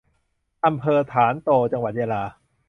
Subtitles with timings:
[0.65, 2.23] อำเภอธารโต จังหวัดยะลา